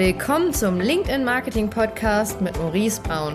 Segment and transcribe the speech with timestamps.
[0.00, 3.34] Willkommen zum LinkedIn Marketing Podcast mit Maurice Braun.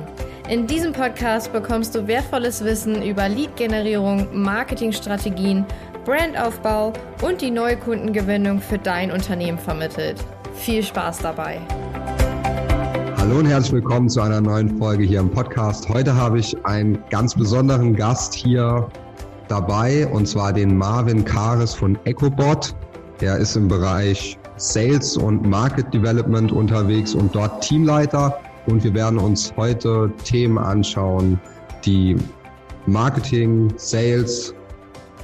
[0.50, 5.64] In diesem Podcast bekommst du wertvolles Wissen über Lead-Generierung, Marketingstrategien,
[6.06, 6.92] Brandaufbau
[7.22, 10.25] und die neue Kundengewinnung für dein Unternehmen vermittelt.
[10.55, 11.61] Viel Spaß dabei!
[13.16, 15.88] Hallo und herzlich willkommen zu einer neuen Folge hier im Podcast.
[15.89, 18.89] Heute habe ich einen ganz besonderen Gast hier
[19.50, 22.73] dabei und zwar den Marvin Kares von EcoBot.
[23.21, 28.38] Er ist im Bereich Sales und Market Development unterwegs und dort Teamleiter.
[28.67, 31.39] Und wir werden uns heute Themen anschauen,
[31.85, 32.16] die
[32.88, 34.53] Marketing, Sales,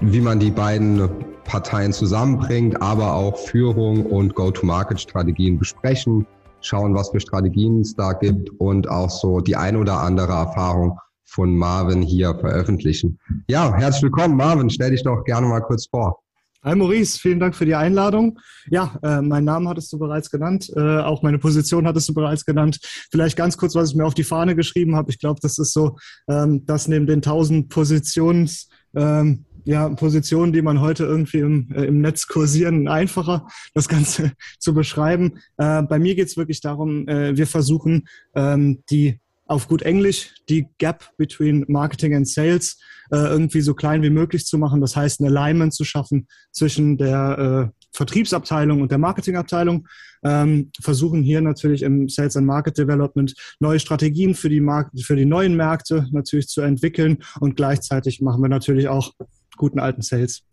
[0.02, 1.10] wie man die beiden
[1.46, 6.26] Parteien zusammenbringt, aber auch Führung und Go-to-Market-Strategien besprechen,
[6.62, 11.00] schauen, was für Strategien es da gibt und auch so die ein oder andere Erfahrung
[11.26, 13.18] von Marvin hier veröffentlichen.
[13.48, 14.70] Ja, herzlich willkommen, Marvin.
[14.70, 16.20] Stell dich doch gerne mal kurz vor.
[16.64, 18.40] Hi Maurice, vielen Dank für die Einladung.
[18.70, 22.46] Ja, äh, mein Name hattest du bereits genannt, äh, auch meine Position hattest du bereits
[22.46, 22.78] genannt.
[23.10, 25.10] Vielleicht ganz kurz, was ich mir auf die Fahne geschrieben habe.
[25.10, 25.98] Ich glaube, das ist so,
[26.30, 31.86] ähm, dass neben den tausend Positions, ähm, ja, Positionen, die man heute irgendwie im, äh,
[31.86, 35.40] im Netz kursieren, einfacher, das Ganze zu beschreiben.
[35.58, 39.20] Äh, bei mir geht es wirklich darum, äh, wir versuchen, ähm, die
[39.52, 42.80] auf gut Englisch die Gap between Marketing and Sales
[43.12, 44.80] äh, irgendwie so klein wie möglich zu machen.
[44.80, 49.88] Das heißt, ein Alignment zu schaffen zwischen der äh, Vertriebsabteilung und der Marketingabteilung.
[50.24, 55.18] Ähm, versuchen hier natürlich im Sales and Market Development neue Strategien für die, Mark für
[55.18, 59.12] die neuen Märkte natürlich zu entwickeln und gleichzeitig machen wir natürlich auch
[59.58, 60.44] guten alten Sales.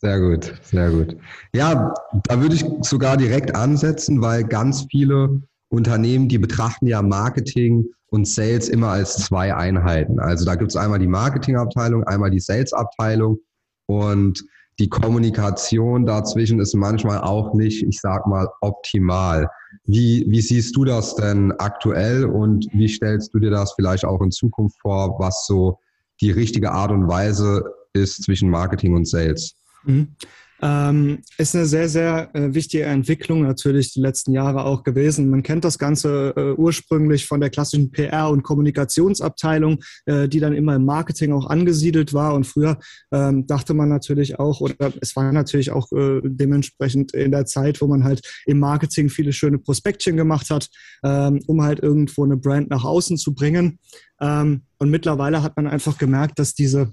[0.01, 1.17] Sehr gut, sehr gut.
[1.53, 1.93] Ja,
[2.29, 8.27] da würde ich sogar direkt ansetzen, weil ganz viele Unternehmen, die betrachten ja Marketing und
[8.27, 10.19] Sales immer als zwei Einheiten.
[10.19, 13.39] Also da gibt es einmal die Marketingabteilung, einmal die Salesabteilung
[13.87, 14.45] und
[14.79, 19.49] die Kommunikation dazwischen ist manchmal auch nicht, ich sag mal, optimal.
[19.85, 24.21] Wie, wie siehst du das denn aktuell und wie stellst du dir das vielleicht auch
[24.23, 25.79] in Zukunft vor, was so
[26.21, 29.55] die richtige Art und Weise ist zwischen Marketing und Sales?
[29.85, 30.15] Mhm.
[30.61, 35.31] Ähm, ist eine sehr, sehr äh, wichtige Entwicklung natürlich die letzten Jahre auch gewesen.
[35.31, 40.55] Man kennt das Ganze äh, ursprünglich von der klassischen PR- und Kommunikationsabteilung, äh, die dann
[40.55, 42.35] immer im Marketing auch angesiedelt war.
[42.35, 42.79] Und früher
[43.13, 47.81] ähm, dachte man natürlich auch, oder es war natürlich auch äh, dementsprechend in der Zeit,
[47.81, 50.69] wo man halt im Marketing viele schöne Prospektchen gemacht hat,
[51.05, 53.79] ähm, um halt irgendwo eine Brand nach außen zu bringen.
[54.21, 56.91] Ähm, und mittlerweile hat man einfach gemerkt, dass diese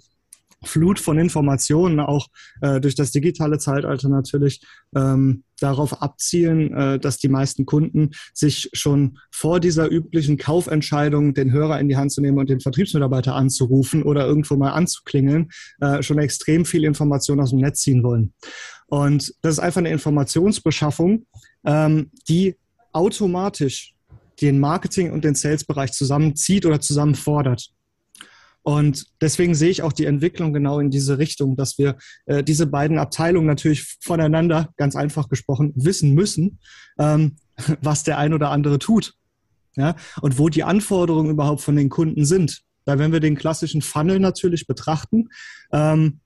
[0.65, 2.27] Flut von Informationen, auch
[2.61, 4.61] äh, durch das digitale Zeitalter natürlich,
[4.95, 11.51] ähm, darauf abzielen, äh, dass die meisten Kunden sich schon vor dieser üblichen Kaufentscheidung, den
[11.51, 15.49] Hörer in die Hand zu nehmen und den Vertriebsmitarbeiter anzurufen oder irgendwo mal anzuklingeln,
[15.79, 18.33] äh, schon extrem viel Information aus dem Netz ziehen wollen.
[18.87, 21.25] Und das ist einfach eine Informationsbeschaffung,
[21.65, 22.55] ähm, die
[22.91, 23.93] automatisch
[24.41, 27.71] den Marketing- und den Sales-Bereich zusammenzieht oder zusammenfordert.
[28.65, 32.65] Und deswegen sehe ich auch die Entwicklung genau in diese Richtung, dass wir äh, diese
[32.65, 36.57] beiden Abteilungen natürlich voneinander, ganz einfach gesprochen, wissen müssen,
[36.97, 37.35] ähm,
[37.81, 39.13] was der ein oder andere tut.
[39.75, 39.95] Ja?
[40.19, 42.63] Und wo die Anforderungen überhaupt von den Kunden sind.
[42.85, 45.29] Weil wenn wir den klassischen Funnel natürlich betrachten,
[45.71, 46.21] ähm,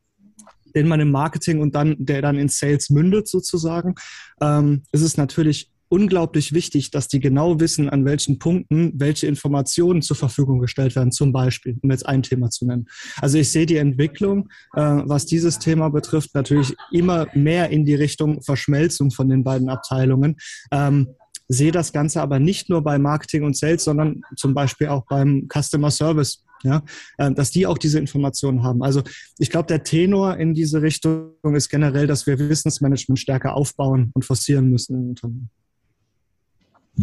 [0.74, 3.96] den man im Marketing und dann, der dann in Sales mündet sozusagen,
[4.40, 10.02] ähm, ist es natürlich unglaublich wichtig, dass die genau wissen, an welchen Punkten welche Informationen
[10.02, 12.88] zur Verfügung gestellt werden, zum Beispiel, um jetzt ein Thema zu nennen.
[13.18, 17.96] Also ich sehe die Entwicklung, äh, was dieses Thema betrifft, natürlich immer mehr in die
[17.96, 20.38] Richtung Verschmelzung von den beiden Abteilungen.
[20.72, 21.10] Ähm,
[21.48, 25.48] sehe das Ganze aber nicht nur bei Marketing und Sales, sondern zum Beispiel auch beim
[25.52, 26.46] Customer Service.
[26.62, 26.84] Ja,
[27.18, 28.84] äh, dass die auch diese Informationen haben.
[28.84, 29.02] Also
[29.38, 34.26] ich glaube, der Tenor in diese Richtung ist generell, dass wir Wissensmanagement stärker aufbauen und
[34.26, 35.50] forcieren müssen im Unternehmen.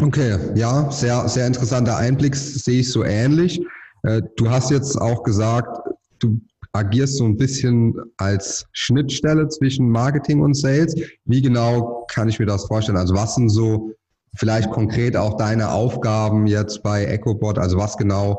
[0.01, 3.61] Okay, ja, sehr, sehr interessanter Einblick, sehe ich so ähnlich.
[4.03, 5.69] Äh, du hast jetzt auch gesagt,
[6.19, 6.41] du
[6.73, 10.95] agierst so ein bisschen als Schnittstelle zwischen Marketing und Sales.
[11.25, 12.99] Wie genau kann ich mir das vorstellen?
[12.99, 13.93] Also was sind so
[14.37, 17.59] vielleicht konkret auch deine Aufgaben jetzt bei EcoBot?
[17.59, 18.39] Also was genau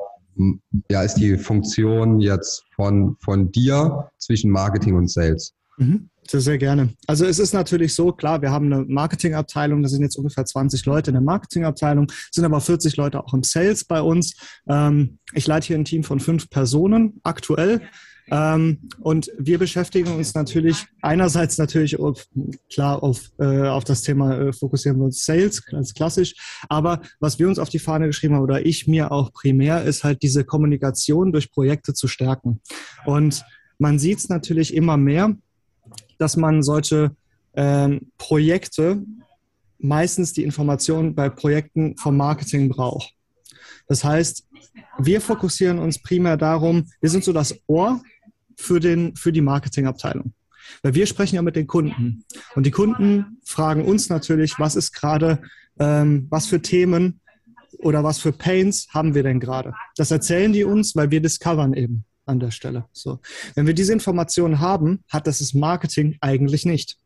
[0.92, 5.54] ja, ist die Funktion jetzt von, von dir zwischen Marketing und Sales?
[5.78, 6.10] Mhm.
[6.30, 6.94] Sehr, sehr gerne.
[7.08, 10.86] Also es ist natürlich so, klar, wir haben eine Marketingabteilung, da sind jetzt ungefähr 20
[10.86, 14.36] Leute in der Marketingabteilung, sind aber 40 Leute auch im Sales bei uns.
[14.68, 17.82] Ähm, ich leite hier ein Team von fünf Personen aktuell.
[18.30, 22.28] Ähm, und wir beschäftigen uns natürlich einerseits natürlich auf,
[22.70, 26.36] klar auf, äh, auf das Thema äh, fokussieren wir uns Sales, ganz klassisch.
[26.68, 30.04] Aber was wir uns auf die Fahne geschrieben haben oder ich mir auch primär, ist
[30.04, 32.60] halt diese Kommunikation durch Projekte zu stärken.
[33.06, 33.46] Und
[33.80, 35.36] man sieht es natürlich immer mehr,
[36.18, 37.16] dass man solche
[37.56, 39.04] ähm, Projekte
[39.80, 43.14] meistens die Informationen bei Projekten vom Marketing braucht.
[43.88, 44.48] Das heißt,
[45.00, 48.02] wir fokussieren uns primär darum, wir sind so das Ohr
[48.58, 50.34] für, den, für die Marketingabteilung.
[50.82, 52.26] Weil wir sprechen ja mit den Kunden.
[52.56, 55.42] Und die Kunden fragen uns natürlich, was ist gerade,
[55.80, 57.22] ähm, was für Themen
[57.80, 59.74] oder was für Pains haben wir denn gerade?
[59.96, 62.86] Das erzählen die uns, weil wir discovern eben an der Stelle.
[62.94, 63.20] So.
[63.56, 66.98] Wenn wir diese Informationen haben, hat das das Marketing eigentlich nicht.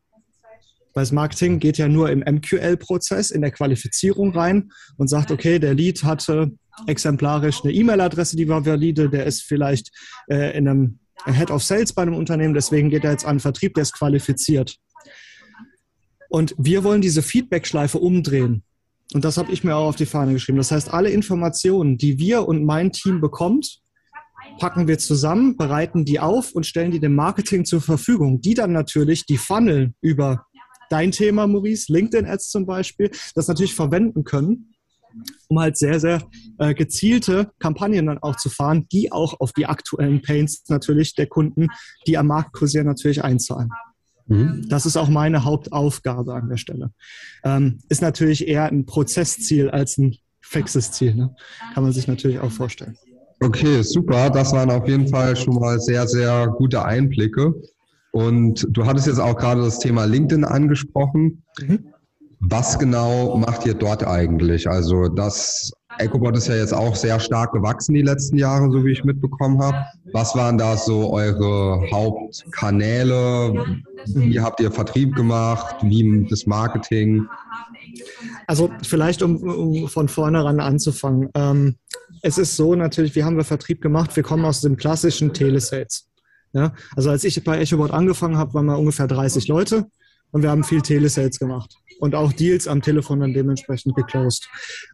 [0.94, 5.58] Weil das Marketing geht ja nur im MQL-Prozess, in der Qualifizierung rein und sagt, okay,
[5.58, 6.52] der Lead hatte
[6.86, 9.90] exemplarisch eine E-Mail-Adresse, die war valide, der ist vielleicht
[10.28, 13.40] äh, in einem Head of Sales bei einem Unternehmen, deswegen geht er jetzt an den
[13.40, 14.76] Vertrieb, der ist qualifiziert.
[16.28, 18.64] Und wir wollen diese Feedback-Schleife umdrehen.
[19.12, 20.58] Und das habe ich mir auch auf die Fahne geschrieben.
[20.58, 23.80] Das heißt, alle Informationen, die wir und mein Team bekommt,
[24.58, 28.72] packen wir zusammen, bereiten die auf und stellen die dem Marketing zur Verfügung, die dann
[28.72, 30.46] natürlich die Funnel über
[30.90, 34.74] dein Thema, Maurice, LinkedIn-Ads zum Beispiel, das natürlich verwenden können,
[35.48, 36.22] um halt sehr, sehr
[36.58, 41.26] äh, gezielte Kampagnen dann auch zu fahren, die auch auf die aktuellen Pains natürlich der
[41.26, 41.68] Kunden,
[42.06, 43.70] die am Markt kursieren, natürlich einzahlen.
[44.26, 44.68] Mhm.
[44.68, 46.92] Das ist auch meine Hauptaufgabe an der Stelle.
[47.44, 51.14] Ähm, ist natürlich eher ein Prozessziel als ein fixes Ziel.
[51.14, 51.34] Ne?
[51.74, 52.96] Kann man sich natürlich auch vorstellen.
[53.42, 54.30] Okay, super.
[54.30, 57.54] Das waren auf jeden Fall schon mal sehr, sehr gute Einblicke.
[58.12, 61.42] Und du hattest jetzt auch gerade das Thema LinkedIn angesprochen.
[61.60, 61.92] Mhm.
[62.40, 64.68] Was genau macht ihr dort eigentlich?
[64.68, 68.92] Also das EcoBot ist ja jetzt auch sehr stark gewachsen die letzten Jahre, so wie
[68.92, 69.76] ich mitbekommen habe.
[70.12, 73.80] Was waren da so eure Hauptkanäle?
[74.06, 75.76] Wie habt ihr Vertrieb gemacht?
[75.82, 77.26] Wie das Marketing?
[78.46, 81.28] Also vielleicht, um, um von vornherein anzufangen.
[81.34, 81.76] Ähm,
[82.22, 86.08] es ist so natürlich, wir haben wir Vertrieb gemacht, wir kommen aus dem klassischen Telesales.
[86.52, 86.72] Ja?
[86.96, 89.86] Also als ich bei EchoBot angefangen habe, waren wir ungefähr 30 Leute
[90.30, 94.48] und wir haben viel Telesales gemacht und auch Deals am Telefon dann dementsprechend geclosed.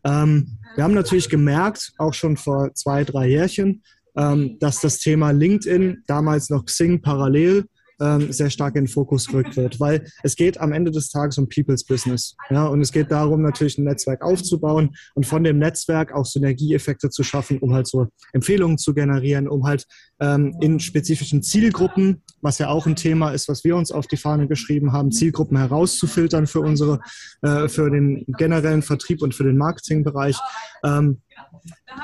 [0.04, 3.82] Ähm, wir haben natürlich gemerkt, auch schon vor zwei, drei Jährchen,
[4.16, 7.66] ähm, dass das Thema LinkedIn, damals noch Xing parallel,
[8.00, 11.38] ähm, sehr stark in den Fokus rückt wird, weil es geht am Ende des Tages
[11.38, 12.36] um People's Business.
[12.50, 17.10] Ja, und es geht darum, natürlich ein Netzwerk aufzubauen und von dem Netzwerk auch Synergieeffekte
[17.10, 19.86] zu schaffen, um halt so Empfehlungen zu generieren, um halt
[20.20, 24.16] ähm, in spezifischen Zielgruppen, was ja auch ein Thema ist, was wir uns auf die
[24.16, 27.00] Fahne geschrieben haben, Zielgruppen herauszufiltern für unsere,
[27.42, 30.38] äh, für den generellen Vertrieb und für den Marketingbereich.
[30.84, 31.18] Ähm,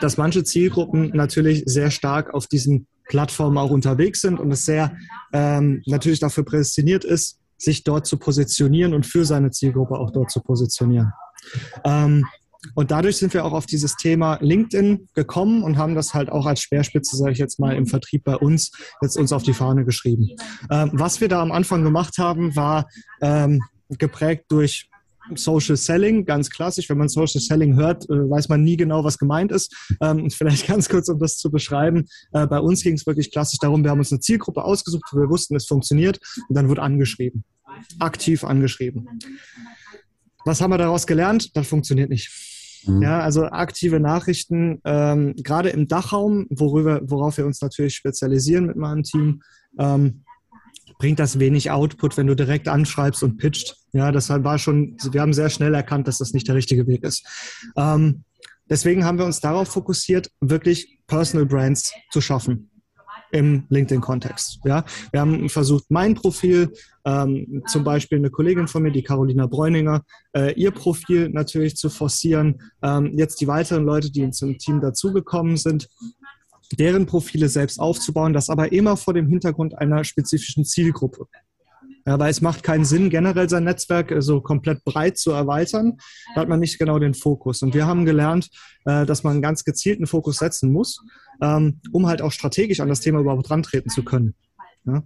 [0.00, 4.97] dass manche Zielgruppen natürlich sehr stark auf diesen Plattformen auch unterwegs sind und es sehr
[5.33, 10.31] ähm, natürlich dafür prädestiniert ist, sich dort zu positionieren und für seine Zielgruppe auch dort
[10.31, 11.12] zu positionieren.
[11.85, 12.25] Ähm,
[12.75, 16.47] und dadurch sind wir auch auf dieses Thema LinkedIn gekommen und haben das halt auch
[16.47, 18.73] als Speerspitze, sage ich jetzt mal, im Vertrieb bei uns
[19.03, 20.31] jetzt uns auf die Fahne geschrieben.
[20.71, 22.89] Ähm, was wir da am Anfang gemacht haben, war
[23.21, 23.61] ähm,
[23.91, 24.89] geprägt durch
[25.35, 26.88] Social Selling, ganz klassisch.
[26.88, 29.75] Wenn man Social Selling hört, äh, weiß man nie genau, was gemeint ist.
[30.00, 32.06] Ähm, vielleicht ganz kurz, um das zu beschreiben.
[32.32, 35.21] Äh, bei uns ging es wirklich klassisch darum, wir haben uns eine Zielgruppe ausgesucht, wo
[35.21, 36.19] wir wussten, es funktioniert
[36.49, 37.44] und dann wird angeschrieben.
[37.99, 39.09] Aktiv angeschrieben.
[40.44, 41.56] Was haben wir daraus gelernt?
[41.56, 42.31] Das funktioniert nicht.
[42.87, 43.03] Mhm.
[43.03, 48.77] Ja, also aktive Nachrichten, ähm, gerade im Dachraum, worüber, worauf wir uns natürlich spezialisieren mit
[48.77, 49.43] meinem Team,
[49.79, 50.25] ähm,
[50.99, 53.77] bringt das wenig Output, wenn du direkt anschreibst und pitcht.
[53.94, 57.05] Ja, deshalb war schon, wir haben sehr schnell erkannt, dass das nicht der richtige Weg
[57.05, 57.25] ist.
[57.77, 58.24] Ähm,
[58.69, 62.70] deswegen haben wir uns darauf fokussiert, wirklich Personal Brands zu schaffen
[63.31, 64.60] im LinkedIn-Kontext.
[64.65, 66.72] Ja, wir haben versucht, mein Profil,
[67.05, 70.03] ähm, zum Beispiel eine Kollegin von mir, die Carolina Bräuninger,
[70.36, 72.60] äh, ihr Profil natürlich zu forcieren.
[72.82, 75.89] Ähm, jetzt die weiteren Leute, die zum Team dazugekommen sind,
[76.72, 81.27] deren Profile selbst aufzubauen, das aber immer vor dem Hintergrund einer spezifischen Zielgruppe.
[82.06, 85.96] Ja, weil es macht keinen Sinn, generell sein Netzwerk äh, so komplett breit zu erweitern.
[86.34, 87.63] Da hat man nicht genau den Fokus.
[87.63, 88.51] Und wir haben gelernt,
[88.84, 91.03] äh, dass man einen ganz gezielten Fokus setzen muss,
[91.41, 94.34] ähm, um halt auch strategisch an das Thema überhaupt rantreten zu können.
[94.84, 95.03] Ja?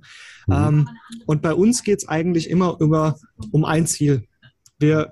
[0.47, 0.53] Mhm.
[0.53, 0.89] Ähm,
[1.27, 3.17] und bei uns geht es eigentlich immer über,
[3.53, 4.25] um ein Ziel.
[4.79, 5.11] Wir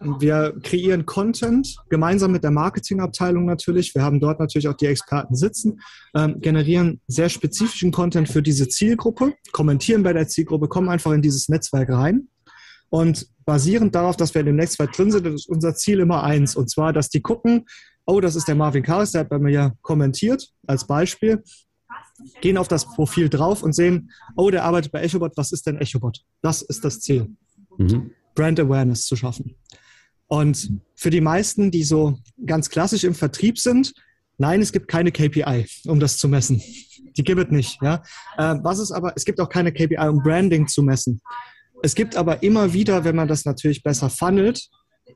[0.00, 3.94] wir kreieren Content gemeinsam mit der Marketingabteilung natürlich.
[3.94, 5.80] Wir haben dort natürlich auch die Experten sitzen,
[6.14, 11.22] ähm, generieren sehr spezifischen Content für diese Zielgruppe, kommentieren bei der Zielgruppe, kommen einfach in
[11.22, 12.28] dieses Netzwerk rein.
[12.88, 16.56] Und basierend darauf, dass wir in dem Netzwerk drin sind, ist unser Ziel immer eins.
[16.56, 17.66] Und zwar, dass die gucken,
[18.06, 21.42] oh, das ist der Marvin Karis, der hat bei mir ja kommentiert, als Beispiel.
[22.40, 25.78] Gehen auf das Profil drauf und sehen, oh, der arbeitet bei EchoBot, was ist denn
[25.78, 26.24] EchoBot?
[26.42, 27.36] Das ist das Ziel.
[27.76, 28.12] Mhm.
[28.34, 29.56] Brand Awareness zu schaffen.
[30.28, 33.92] Und für die meisten, die so ganz klassisch im Vertrieb sind,
[34.38, 36.62] nein, es gibt keine KPI, um das zu messen.
[37.16, 37.78] Die gibt es nicht.
[37.82, 38.02] Ja?
[38.36, 41.20] Äh, was ist aber, es gibt auch keine KPI, um Branding zu messen.
[41.82, 44.68] Es gibt aber immer wieder, wenn man das natürlich besser funnelt,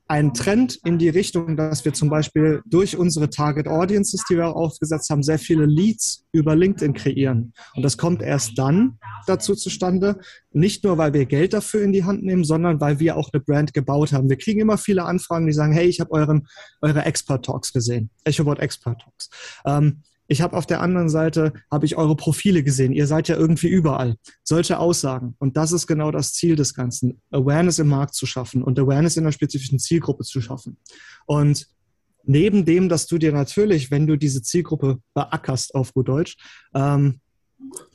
[0.08, 4.56] einen Trend in die Richtung, dass wir zum Beispiel durch unsere Target Audiences, die wir
[4.56, 7.52] aufgesetzt haben, sehr viele Leads über LinkedIn kreieren.
[7.74, 10.18] Und das kommt erst dann dazu zustande,
[10.52, 13.42] nicht nur, weil wir Geld dafür in die Hand nehmen, sondern weil wir auch eine
[13.42, 14.28] Brand gebaut haben.
[14.28, 16.46] Wir kriegen immer viele Anfragen, die sagen, hey, ich habe euren,
[16.82, 18.10] eure Expert Talks gesehen.
[18.24, 19.30] EchoBot Expert Talks.
[19.64, 22.92] Ähm, ich habe auf der anderen Seite, habe ich eure Profile gesehen.
[22.92, 24.14] Ihr seid ja irgendwie überall.
[24.44, 25.34] Solche Aussagen.
[25.40, 27.20] Und das ist genau das Ziel des Ganzen.
[27.32, 30.76] Awareness im Markt zu schaffen und Awareness in einer spezifischen Zielgruppe zu schaffen.
[31.26, 31.66] Und
[32.22, 36.36] neben dem, dass du dir natürlich, wenn du diese Zielgruppe beackerst auf gut Deutsch,
[36.74, 37.18] ähm,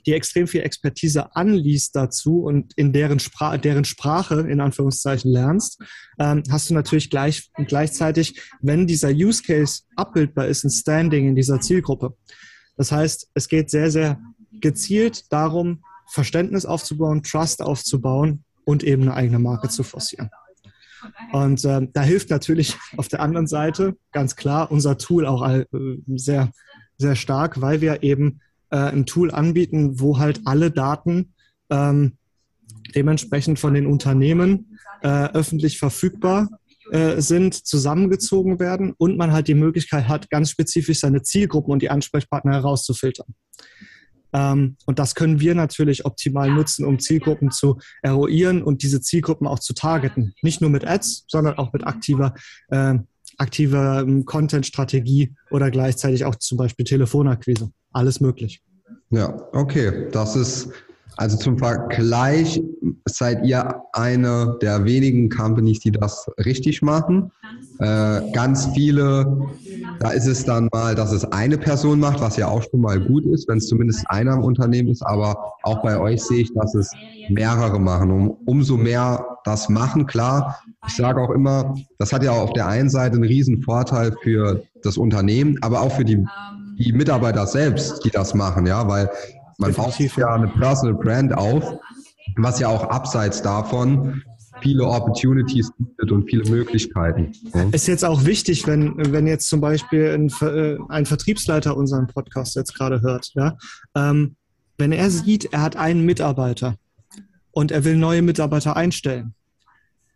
[0.05, 5.81] die extrem viel Expertise anliest dazu und in deren, Spra deren Sprache in Anführungszeichen lernst,
[6.19, 11.35] ähm, hast du natürlich gleich, gleichzeitig, wenn dieser Use Case abbildbar ist, ein Standing in
[11.35, 12.15] dieser Zielgruppe.
[12.77, 14.19] Das heißt, es geht sehr, sehr
[14.51, 20.29] gezielt darum, Verständnis aufzubauen, Trust aufzubauen und eben eine eigene Marke zu forcieren.
[21.31, 25.65] Und äh, da hilft natürlich auf der anderen Seite ganz klar unser Tool auch äh,
[26.15, 26.51] sehr,
[26.97, 28.41] sehr stark, weil wir eben
[28.75, 31.33] äh, ein Tool anbieten, wo halt alle Daten
[31.69, 32.17] ähm,
[32.93, 36.49] dementsprechend von den Unternehmen äh, öffentlich verfügbar
[36.91, 41.81] äh, sind, zusammengezogen werden und man halt die Möglichkeit hat, ganz spezifisch seine Zielgruppen und
[41.81, 43.33] die Ansprechpartner herauszufiltern.
[44.33, 49.47] Ähm, und das können wir natürlich optimal nutzen, um Zielgruppen zu eruieren und diese Zielgruppen
[49.47, 50.33] auch zu targeten.
[50.41, 52.33] Nicht nur mit Ads, sondern auch mit aktiver,
[52.67, 52.95] äh,
[53.37, 58.61] aktiver Content-Strategie oder gleichzeitig auch zum Beispiel Telefonakquise alles möglich.
[59.09, 60.09] Ja, okay.
[60.11, 60.69] Das ist
[61.17, 62.61] also zum Vergleich
[63.05, 67.31] seid ihr eine der wenigen Companies, die das richtig machen.
[67.79, 69.47] Äh, ganz viele,
[69.99, 72.99] da ist es dann mal, dass es eine Person macht, was ja auch schon mal
[72.99, 75.03] gut ist, wenn es zumindest einer im Unternehmen ist.
[75.05, 76.97] Aber auch bei euch sehe ich, dass es
[77.27, 78.11] mehrere machen.
[78.11, 80.59] Um, umso mehr das machen, klar.
[80.85, 84.63] Ich sage auch immer, das hat ja auf der einen Seite einen riesen Vorteil für
[84.83, 86.23] das Unternehmen, aber auch für die
[86.77, 89.09] die Mitarbeiter selbst, die das machen, ja, weil
[89.57, 91.77] man baut ja eine Personal Brand auf,
[92.37, 94.21] was ja auch abseits davon
[94.61, 97.31] viele Opportunities bietet und viele Möglichkeiten.
[97.71, 102.55] Ist jetzt auch wichtig, wenn, wenn jetzt zum Beispiel ein, äh, ein Vertriebsleiter unseren Podcast
[102.55, 103.57] jetzt gerade hört, ja,
[103.95, 104.35] ähm,
[104.77, 106.75] wenn er sieht, er hat einen Mitarbeiter
[107.51, 109.33] und er will neue Mitarbeiter einstellen.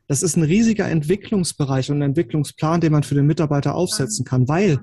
[0.07, 4.47] Das ist ein riesiger Entwicklungsbereich und ein Entwicklungsplan, den man für den Mitarbeiter aufsetzen kann,
[4.47, 4.79] weil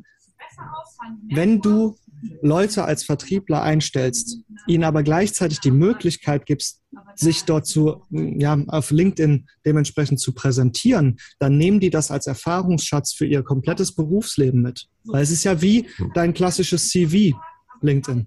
[1.28, 1.96] wenn du
[2.42, 6.82] Leute als Vertriebler einstellst, ihnen aber gleichzeitig die Möglichkeit gibst,
[7.14, 13.12] sich dort zu, ja, auf LinkedIn dementsprechend zu präsentieren, dann nehmen die das als Erfahrungsschatz
[13.12, 14.86] für ihr komplettes Berufsleben mit.
[15.04, 17.36] Weil es ist ja wie dein klassisches CV,
[17.82, 18.26] LinkedIn.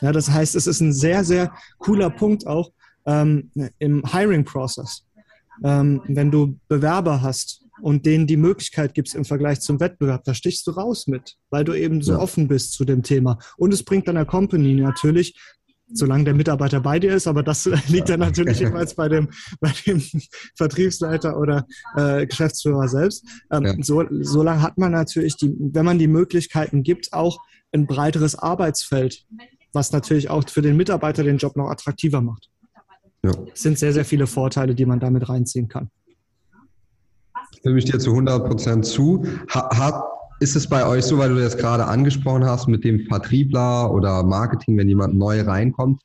[0.00, 2.70] Ja, das heißt, es ist ein sehr, sehr cooler Punkt auch
[3.06, 5.04] ähm, im Hiring-Process.
[5.62, 10.32] Ähm, wenn du Bewerber hast, und denen die Möglichkeit gibst im Vergleich zum Wettbewerb, da
[10.32, 12.18] stichst du raus mit, weil du eben so ja.
[12.18, 13.38] offen bist zu dem Thema.
[13.58, 15.38] Und es bringt deiner Company natürlich
[15.92, 19.28] solange der Mitarbeiter bei dir ist, aber das liegt dann natürlich jeweils bei dem,
[19.60, 20.02] bei dem
[20.56, 23.26] Vertriebsleiter oder äh, Geschäftsführer selbst.
[23.52, 23.74] Ähm, ja.
[23.80, 27.38] so, so lange hat man natürlich, die, wenn man die Möglichkeiten gibt, auch
[27.70, 29.26] ein breiteres Arbeitsfeld,
[29.74, 32.48] was natürlich auch für den Mitarbeiter den Job noch attraktiver macht.
[33.22, 33.32] Ja.
[33.52, 35.90] Es sind sehr, sehr viele Vorteile, die man damit reinziehen kann
[37.64, 39.24] stimme ich dir zu 100 Prozent zu.
[39.48, 39.94] Hat,
[40.40, 44.22] ist es bei euch so, weil du das gerade angesprochen hast mit dem Vertriebler oder
[44.22, 46.02] Marketing, wenn jemand neu reinkommt,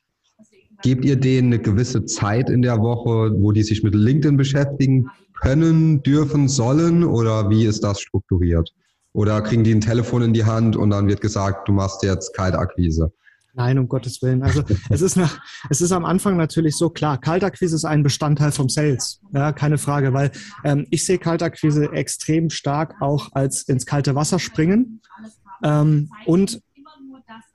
[0.80, 5.10] gebt ihr denen eine gewisse Zeit in der Woche, wo die sich mit LinkedIn beschäftigen
[5.38, 8.72] können, dürfen, sollen oder wie ist das strukturiert?
[9.12, 12.34] Oder kriegen die ein Telefon in die Hand und dann wird gesagt, du machst jetzt
[12.34, 13.12] Kaltakquise?
[13.54, 14.42] Nein, um Gottes Willen.
[14.42, 18.52] Also es ist, nach, es ist am Anfang natürlich so klar, Kaltakquise ist ein Bestandteil
[18.52, 19.20] vom Sales.
[19.32, 20.30] Ja, keine Frage, weil
[20.64, 25.00] ähm, ich sehe Kaltakquise extrem stark auch als ins kalte Wasser springen
[25.64, 26.60] ähm, und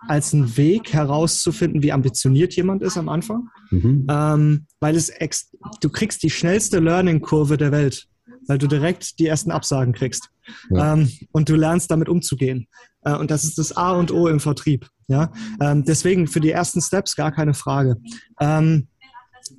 [0.07, 3.49] als einen Weg herauszufinden, wie ambitioniert jemand ist am Anfang.
[3.71, 4.07] Mhm.
[4.09, 8.07] Ähm, weil es ex du kriegst die schnellste Learning-Kurve der Welt,
[8.47, 10.29] weil du direkt die ersten Absagen kriegst.
[10.69, 10.93] Ja.
[10.93, 12.67] Ähm, und du lernst damit umzugehen.
[13.01, 14.87] Äh, und das ist das A und O im Vertrieb.
[15.07, 15.31] Ja,
[15.61, 17.97] ähm, deswegen für die ersten Steps gar keine Frage.
[18.39, 18.87] Ähm,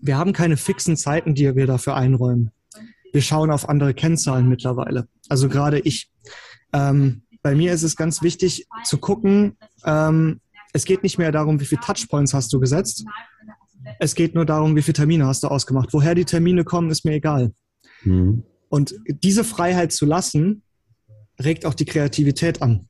[0.02, 2.50] wir haben keine fixen Zeiten, die wir dafür einräumen.
[3.12, 5.08] Wir schauen auf andere Kennzahlen mittlerweile.
[5.28, 6.10] Also gerade ich.
[6.72, 10.40] Ähm, bei mir ist es ganz wichtig zu gucken, ähm,
[10.72, 13.04] es geht nicht mehr darum, wie viele Touchpoints hast du gesetzt.
[13.98, 15.90] Es geht nur darum, wie viele Termine hast du ausgemacht.
[15.92, 17.52] Woher die Termine kommen, ist mir egal.
[18.02, 18.42] Mhm.
[18.68, 20.62] Und diese Freiheit zu lassen,
[21.42, 22.88] regt auch die Kreativität an.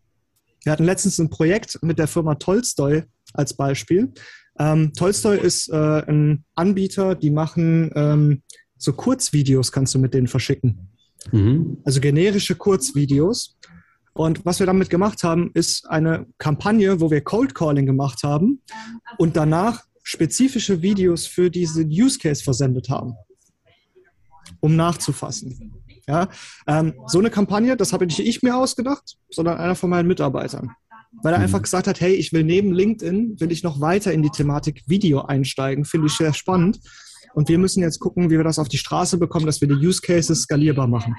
[0.66, 3.04] Wir hatten letztens ein Projekt mit der Firma Tolstoy
[3.34, 4.12] als Beispiel.
[4.58, 8.42] Ähm, Tolstoy ist äh, ein Anbieter, die machen ähm,
[8.76, 10.88] so Kurzvideos kannst du mit denen verschicken.
[11.30, 11.78] Mhm.
[11.84, 13.56] Also generische Kurzvideos.
[14.12, 18.60] Und was wir damit gemacht haben, ist eine Kampagne, wo wir Cold Calling gemacht haben
[19.18, 23.14] und danach spezifische Videos für diesen Use Case versendet haben,
[24.58, 25.72] um nachzufassen.
[26.08, 26.28] Ja,
[26.66, 30.70] ähm, so eine Kampagne, das habe nicht ich mir ausgedacht, sondern einer von meinen Mitarbeitern.
[31.22, 31.64] Weil er einfach mhm.
[31.64, 35.22] gesagt hat, hey, ich will neben LinkedIn, will ich noch weiter in die Thematik Video
[35.22, 36.78] einsteigen, finde ich sehr spannend.
[37.34, 39.74] Und wir müssen jetzt gucken, wie wir das auf die Straße bekommen, dass wir die
[39.74, 41.16] Use Cases skalierbar machen.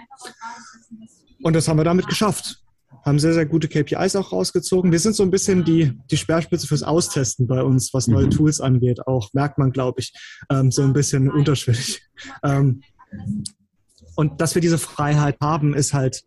[1.43, 2.61] Und das haben wir damit geschafft
[3.07, 4.91] haben sehr, sehr gute KPIs auch rausgezogen.
[4.91, 8.31] Wir sind so ein bisschen die, die Speerspitze fürs Austesten bei uns, was neue mhm.
[8.31, 9.07] Tools angeht.
[9.07, 10.13] Auch merkt man, glaube ich,
[10.51, 12.01] ähm, so ein bisschen unterschwellig.
[12.43, 12.81] Ähm,
[14.15, 16.23] und dass wir diese Freiheit haben, ist halt,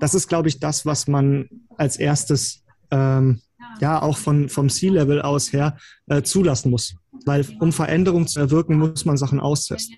[0.00, 3.40] das ist, glaube ich, das, was man als erstes ähm,
[3.80, 6.94] ja auch von, vom C-Level aus her äh, zulassen muss.
[7.24, 9.96] Weil um Veränderungen zu erwirken, muss man Sachen austesten.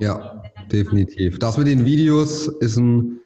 [0.00, 1.38] Ja, definitiv.
[1.38, 3.20] Das mit den Videos ist ein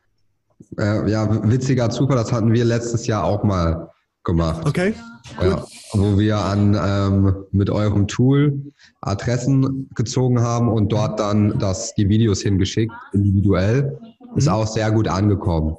[0.78, 3.90] äh, ja, witziger Zufall, das hatten wir letztes Jahr auch mal
[4.24, 4.66] gemacht.
[4.66, 4.94] Okay.
[5.40, 11.94] Ja, wo wir an ähm, mit eurem Tool Adressen gezogen haben und dort dann das,
[11.94, 13.98] die Videos hingeschickt, individuell.
[14.36, 14.52] Ist mhm.
[14.52, 15.76] auch sehr gut angekommen.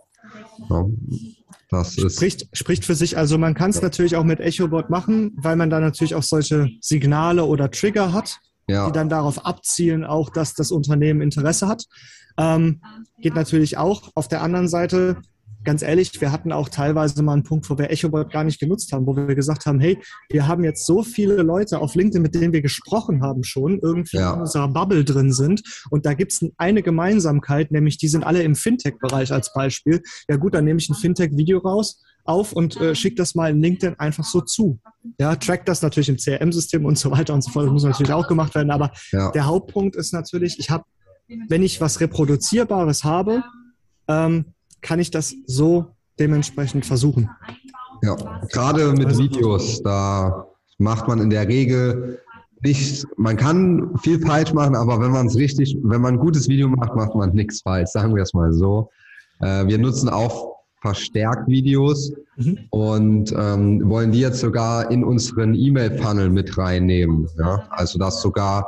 [0.69, 0.85] Ja,
[1.69, 3.17] das ist spricht, spricht für sich.
[3.17, 6.69] Also man kann es natürlich auch mit EchoBot machen, weil man da natürlich auch solche
[6.81, 8.87] Signale oder Trigger hat, ja.
[8.87, 11.85] die dann darauf abzielen, auch dass das Unternehmen Interesse hat.
[12.37, 12.81] Ähm,
[13.21, 14.09] geht natürlich auch.
[14.15, 15.17] Auf der anderen Seite,
[15.63, 18.91] ganz ehrlich, wir hatten auch teilweise mal einen Punkt, wo wir EchoBot gar nicht genutzt
[18.91, 19.97] haben, wo wir gesagt haben, hey,
[20.29, 24.17] wir haben jetzt so viele Leute auf LinkedIn, mit denen wir gesprochen haben schon, irgendwie
[24.17, 24.33] ja.
[24.33, 25.61] in unserer Bubble drin sind.
[25.89, 30.01] Und da gibt es eine Gemeinsamkeit, nämlich die sind alle im Fintech-Bereich als Beispiel.
[30.29, 33.61] Ja gut, dann nehme ich ein Fintech-Video raus auf und äh, schicke das mal in
[33.61, 34.79] LinkedIn einfach so zu.
[35.19, 37.65] Ja, track das natürlich im CRM-System und so weiter und so fort.
[37.65, 38.71] Das muss natürlich auch gemacht werden.
[38.71, 39.31] Aber ja.
[39.31, 40.83] der Hauptpunkt ist natürlich, ich habe
[41.47, 43.43] wenn ich was Reproduzierbares habe,
[44.07, 44.45] ähm,
[44.81, 45.87] kann ich das so
[46.19, 47.29] dementsprechend versuchen.
[48.01, 48.15] Ja,
[48.51, 50.45] gerade mit Videos, da
[50.77, 52.19] macht man in der Regel
[52.61, 56.47] nicht, man kann viel falsch machen, aber wenn man es richtig, wenn man ein gutes
[56.49, 58.89] Video macht, macht man nichts falsch, sagen wir es mal so.
[59.41, 62.59] Äh, wir nutzen auch verstärkt Videos mhm.
[62.69, 67.27] und ähm, wollen die jetzt sogar in unseren E-Mail-Funnel mit reinnehmen.
[67.37, 67.67] Ja?
[67.69, 68.67] Also dass sogar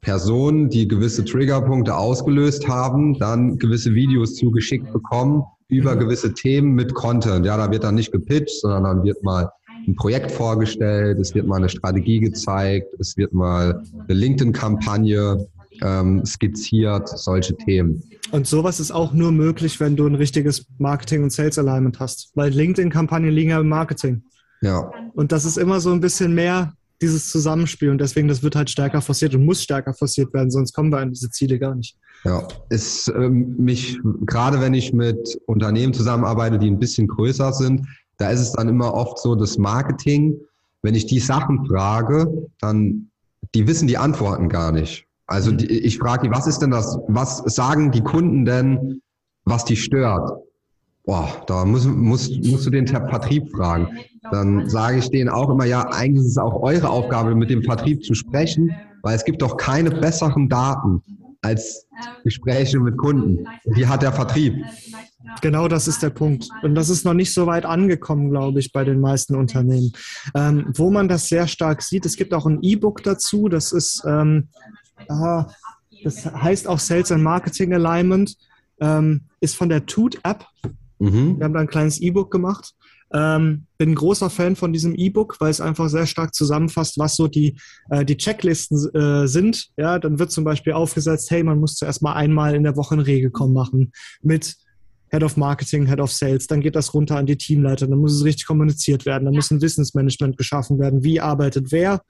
[0.00, 6.94] Personen, die gewisse Triggerpunkte ausgelöst haben, dann gewisse Videos zugeschickt bekommen über gewisse Themen mit
[6.94, 7.46] Content.
[7.46, 9.50] Ja, da wird dann nicht gepitcht, sondern dann wird mal
[9.86, 15.46] ein Projekt vorgestellt, es wird mal eine Strategie gezeigt, es wird mal eine LinkedIn-Kampagne
[15.82, 18.02] ähm, skizziert, solche Themen.
[18.32, 22.50] Und sowas ist auch nur möglich, wenn du ein richtiges Marketing- und Sales-Alignment hast, weil
[22.50, 24.22] LinkedIn-Kampagnen liegen ja im Marketing.
[24.60, 24.90] Ja.
[25.14, 28.70] Und das ist immer so ein bisschen mehr dieses Zusammenspiel und deswegen, das wird halt
[28.70, 31.96] stärker forciert und muss stärker forciert werden, sonst kommen wir an diese Ziele gar nicht.
[32.24, 37.86] Ja, ist ähm, mich, gerade wenn ich mit Unternehmen zusammenarbeite, die ein bisschen größer sind,
[38.18, 40.38] da ist es dann immer oft so, das Marketing,
[40.82, 43.10] wenn ich die Sachen frage, dann,
[43.54, 45.06] die wissen die Antworten gar nicht.
[45.26, 49.00] Also die, ich frage die, was ist denn das, was sagen die Kunden denn,
[49.44, 50.30] was die stört?
[51.10, 53.98] Boah, da muss, muss, musst du den Vertrieb fragen.
[54.30, 57.64] Dann sage ich denen auch immer, ja, eigentlich ist es auch eure Aufgabe, mit dem
[57.64, 58.70] Vertrieb zu sprechen,
[59.02, 61.02] weil es gibt doch keine besseren Daten
[61.42, 61.88] als
[62.22, 63.44] Gespräche mit Kunden.
[63.74, 64.64] Die hat der Vertrieb.
[65.42, 66.48] Genau das ist der Punkt.
[66.62, 69.90] Und das ist noch nicht so weit angekommen, glaube ich, bei den meisten Unternehmen.
[70.36, 74.04] Ähm, wo man das sehr stark sieht, es gibt auch ein E-Book dazu, das ist,
[74.06, 74.46] ähm,
[75.08, 75.48] ah,
[76.04, 78.36] das heißt auch Sales and Marketing Alignment,
[78.80, 80.46] ähm, ist von der Toot App.
[81.00, 81.38] Mhm.
[81.38, 82.74] Wir haben da ein kleines E-Book gemacht.
[83.12, 87.16] Ähm, bin ein großer Fan von diesem E-Book, weil es einfach sehr stark zusammenfasst, was
[87.16, 87.56] so die,
[87.90, 89.70] äh, die Checklisten äh, sind.
[89.76, 92.94] Ja, dann wird zum Beispiel aufgesetzt, hey, man muss zuerst mal einmal in der Woche
[92.94, 93.90] ein Regelcom machen
[94.22, 94.56] mit
[95.10, 98.14] Head of Marketing, Head of Sales, dann geht das runter an die Teamleiter, dann muss
[98.14, 102.02] es richtig kommuniziert werden, dann muss ein Wissensmanagement geschaffen werden, wie arbeitet wer.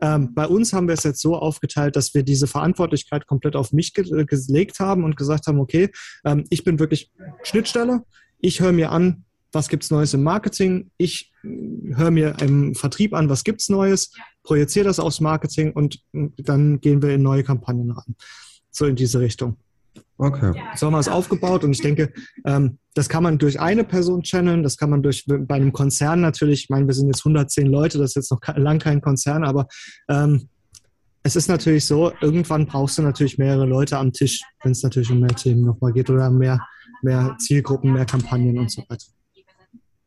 [0.00, 3.72] Ähm, bei uns haben wir es jetzt so aufgeteilt, dass wir diese Verantwortlichkeit komplett auf
[3.72, 5.90] mich ge äh, gelegt haben und gesagt haben, okay,
[6.24, 7.10] ähm, ich bin wirklich
[7.42, 8.02] Schnittstelle,
[8.40, 13.14] ich höre mir an, was gibt's Neues im Marketing, ich äh, höre mir im Vertrieb
[13.14, 17.44] an, was gibt's Neues, projiziere das aufs Marketing und äh, dann gehen wir in neue
[17.44, 18.16] Kampagnen ran.
[18.70, 19.56] So in diese Richtung.
[20.18, 20.52] Okay.
[20.76, 22.12] So haben wir es aufgebaut und ich denke,
[22.44, 26.20] ähm, das kann man durch eine Person channeln, das kann man durch bei einem Konzern
[26.20, 29.44] natürlich, ich meine, wir sind jetzt 110 Leute, das ist jetzt noch lang kein Konzern,
[29.44, 29.66] aber
[30.10, 30.48] ähm,
[31.22, 35.10] es ist natürlich so, irgendwann brauchst du natürlich mehrere Leute am Tisch, wenn es natürlich
[35.10, 36.60] um mehr Themen nochmal geht oder mehr,
[37.02, 39.06] mehr Zielgruppen, mehr Kampagnen und so weiter.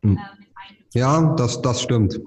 [0.03, 0.19] Hm.
[0.93, 2.19] Ja, das, das stimmt.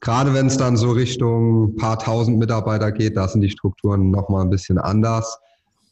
[0.00, 4.42] Gerade wenn es dann so Richtung paar tausend Mitarbeiter geht, da sind die Strukturen nochmal
[4.42, 5.38] ein bisschen anders.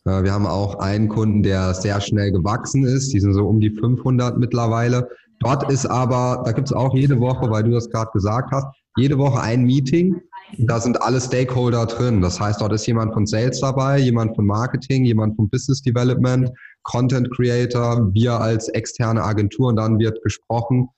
[0.04, 3.12] Äh, wir haben auch einen Kunden, der sehr schnell gewachsen ist.
[3.12, 5.08] Die sind so um die 500 mittlerweile.
[5.40, 8.66] Dort ist aber, da gibt es auch jede Woche, weil du das gerade gesagt hast,
[8.96, 10.20] jede Woche ein Meeting.
[10.58, 12.20] Da sind alle Stakeholder drin.
[12.20, 16.50] Das heißt, dort ist jemand von Sales dabei, jemand von Marketing, jemand von Business Development,
[16.84, 20.88] Content Creator, wir als externe Agentur und dann wird gesprochen,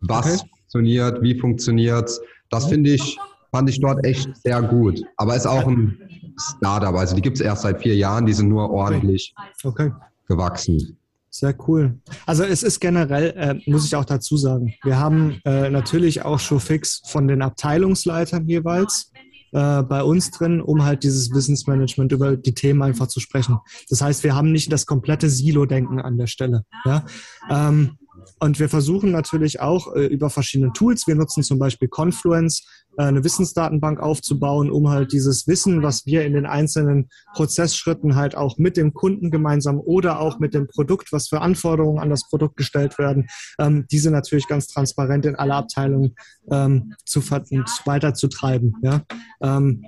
[0.00, 0.50] was okay.
[0.50, 2.20] funktioniert, wie funktioniert's.
[2.50, 3.18] Das finde ich,
[3.56, 5.02] fand ich dort echt sehr gut.
[5.16, 5.98] Aber ist auch ein
[6.38, 6.94] Startup.
[6.94, 9.92] Also die gibt es erst seit vier Jahren, die sind nur ordentlich okay.
[10.28, 10.98] gewachsen.
[11.30, 11.98] Sehr cool.
[12.26, 16.38] Also es ist generell, äh, muss ich auch dazu sagen, wir haben äh, natürlich auch
[16.38, 19.10] Showfix von den Abteilungsleitern jeweils
[19.52, 23.58] äh, bei uns drin, um halt dieses Wissensmanagement über die Themen einfach zu sprechen.
[23.88, 26.64] Das heißt, wir haben nicht das komplette Silo-Denken an der Stelle.
[26.84, 27.06] Ja?
[27.50, 27.96] Ähm,
[28.38, 32.66] und wir versuchen natürlich auch äh, über verschiedene Tools, wir nutzen zum Beispiel Confluence,
[32.98, 38.36] äh, eine Wissensdatenbank aufzubauen, um halt dieses Wissen, was wir in den einzelnen Prozessschritten halt
[38.36, 42.28] auch mit dem Kunden gemeinsam oder auch mit dem Produkt, was für Anforderungen an das
[42.28, 43.26] Produkt gestellt werden,
[43.58, 46.14] ähm, diese natürlich ganz transparent in alle Abteilungen
[46.50, 48.74] ähm, zu weiterzutreiben.
[48.82, 49.02] Ja?
[49.40, 49.84] Ähm,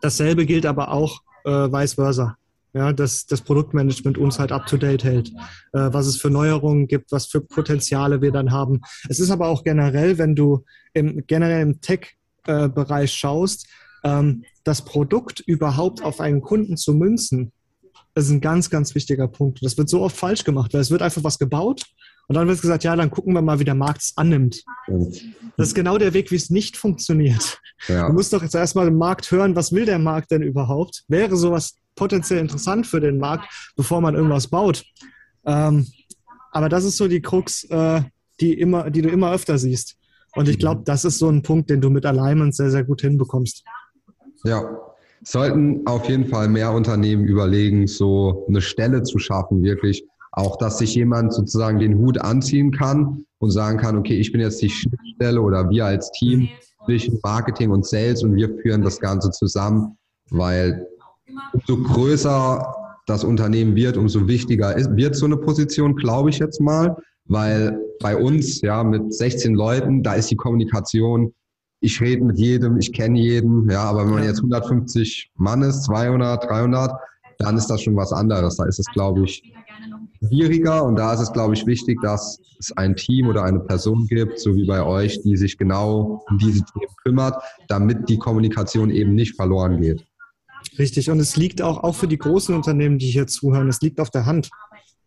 [0.00, 2.36] dasselbe gilt aber auch äh, vice versa
[2.78, 5.30] ja, dass das Produktmanagement uns halt up-to-date hält,
[5.72, 8.80] äh, was es für Neuerungen gibt, was für Potenziale wir dann haben.
[9.08, 10.64] Es ist aber auch generell, wenn du
[10.94, 13.66] im, generell im Tech-Bereich schaust,
[14.04, 17.52] ähm, das Produkt überhaupt auf einen Kunden zu münzen,
[18.14, 19.58] ist ein ganz, ganz wichtiger Punkt.
[19.62, 21.84] Das wird so oft falsch gemacht, weil es wird einfach was gebaut
[22.28, 24.62] und dann wird gesagt, ja, dann gucken wir mal, wie der Markt es annimmt.
[25.56, 27.58] Das ist genau der Weg, wie es nicht funktioniert.
[27.88, 28.06] Ja.
[28.06, 31.04] Du musst doch jetzt erstmal den Markt hören, was will der Markt denn überhaupt?
[31.08, 34.84] Wäre sowas potenziell interessant für den Markt, bevor man irgendwas baut?
[35.44, 35.86] Ähm,
[36.52, 38.02] aber das ist so die Krux, äh,
[38.40, 39.96] die, immer, die du immer öfter siehst.
[40.34, 43.00] Und ich glaube, das ist so ein Punkt, den du mit Alignment sehr, sehr gut
[43.00, 43.64] hinbekommst.
[44.44, 44.62] Ja,
[45.22, 50.78] sollten auf jeden Fall mehr Unternehmen überlegen, so eine Stelle zu schaffen, wirklich auch, dass
[50.78, 54.70] sich jemand sozusagen den Hut anziehen kann und sagen kann, okay, ich bin jetzt die
[54.70, 56.48] Schnittstelle oder wir als Team
[56.84, 59.96] zwischen Marketing und Sales und wir führen das Ganze zusammen,
[60.30, 60.86] weil
[61.52, 62.74] umso größer
[63.06, 67.78] das Unternehmen wird, umso wichtiger ist, wird so eine Position, glaube ich jetzt mal, weil
[68.00, 71.32] bei uns, ja, mit 16 Leuten, da ist die Kommunikation,
[71.80, 75.84] ich rede mit jedem, ich kenne jeden, ja, aber wenn man jetzt 150 Mann ist,
[75.84, 76.92] 200, 300,
[77.38, 78.56] dann ist das schon was anderes.
[78.56, 79.42] Da ist es, glaube ich,
[80.20, 84.06] schwieriger und da ist es, glaube ich, wichtig, dass es ein Team oder eine Person
[84.06, 88.90] gibt, so wie bei euch, die sich genau um diese Themen kümmert, damit die Kommunikation
[88.90, 90.04] eben nicht verloren geht.
[90.78, 94.00] Richtig, und es liegt auch, auch für die großen Unternehmen, die hier zuhören, es liegt
[94.00, 94.50] auf der Hand.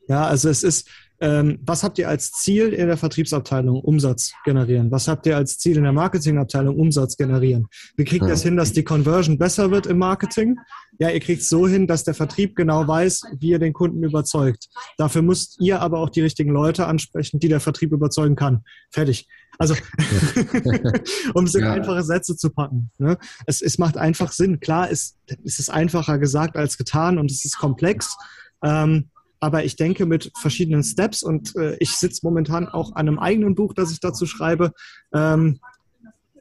[0.07, 0.89] Ja, also es ist,
[1.21, 3.79] ähm, was habt ihr als Ziel in der Vertriebsabteilung?
[3.79, 4.89] Umsatz generieren.
[4.89, 6.75] Was habt ihr als Ziel in der Marketingabteilung?
[6.75, 7.67] Umsatz generieren.
[7.95, 10.57] Wie kriegt ihr es hin, dass die Conversion besser wird im Marketing?
[10.97, 14.03] Ja, ihr kriegt es so hin, dass der Vertrieb genau weiß, wie ihr den Kunden
[14.03, 14.67] überzeugt.
[14.97, 18.63] Dafür müsst ihr aber auch die richtigen Leute ansprechen, die der Vertrieb überzeugen kann.
[18.89, 19.27] Fertig.
[19.59, 19.75] Also,
[21.35, 21.73] um es in ja.
[21.73, 22.89] einfache Sätze zu packen.
[22.97, 23.17] Ne?
[23.45, 24.59] Es, es macht einfach Sinn.
[24.59, 28.17] Klar ist, ist es einfacher gesagt als getan und es ist komplex.
[28.63, 29.11] Ähm,
[29.41, 33.55] aber ich denke mit verschiedenen Steps und äh, ich sitze momentan auch an einem eigenen
[33.55, 34.71] Buch, das ich dazu schreibe.
[35.13, 35.59] Ähm,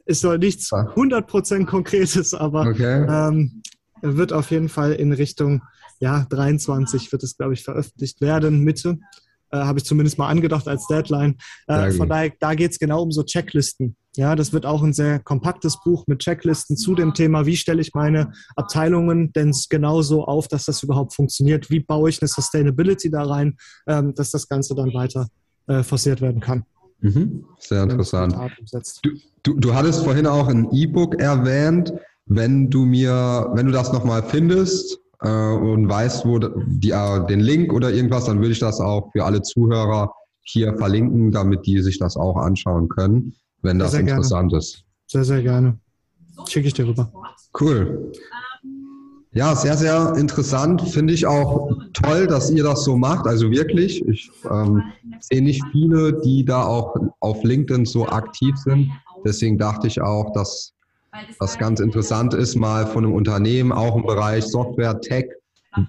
[0.05, 3.05] es soll nichts 100% Konkretes, aber okay.
[3.09, 3.63] ähm,
[4.01, 5.61] wird auf jeden Fall in Richtung
[5.99, 8.97] ja, 23 wird es, glaube ich, veröffentlicht werden, Mitte.
[9.51, 11.35] Äh, Habe ich zumindest mal angedacht als Deadline.
[11.67, 13.95] Äh, von daher, da geht es genau um so Checklisten.
[14.15, 17.81] Ja, das wird auch ein sehr kompaktes Buch mit Checklisten zu dem Thema, wie stelle
[17.81, 21.69] ich meine Abteilungen denn genauso auf, dass das überhaupt funktioniert?
[21.69, 23.55] Wie baue ich eine Sustainability da rein,
[23.87, 25.27] ähm, dass das Ganze dann weiter
[25.67, 26.65] äh, forciert werden kann?
[26.99, 27.45] Mhm.
[27.57, 28.35] Sehr interessant.
[29.01, 29.11] Du,
[29.43, 31.93] du, du hattest vorhin auch ein E-Book erwähnt.
[32.25, 37.39] Wenn du mir, wenn du das nochmal findest äh, und weißt, wo die, äh, den
[37.39, 41.81] Link oder irgendwas, dann würde ich das auch für alle Zuhörer hier verlinken, damit die
[41.81, 44.59] sich das auch anschauen können wenn das sehr, sehr interessant gerne.
[44.59, 44.83] ist.
[45.07, 45.77] Sehr, sehr gerne.
[46.47, 47.11] Schicke ich dir rüber.
[47.59, 48.11] Cool.
[49.33, 50.81] Ja, sehr, sehr interessant.
[50.81, 53.27] Finde ich auch toll, dass ihr das so macht.
[53.27, 54.81] Also wirklich, ich ähm,
[55.19, 58.89] sehe nicht viele, die da auch auf LinkedIn so aktiv sind.
[59.23, 60.73] Deswegen dachte ich auch, dass
[61.39, 65.25] das ganz interessant ist, mal von einem Unternehmen, auch im Bereich Software, Tech,